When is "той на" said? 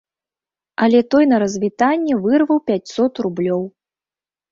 1.15-1.37